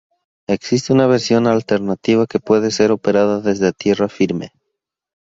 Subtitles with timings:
[0.47, 4.51] Existe una versión alternativa que puede ser operada desde tierra firme.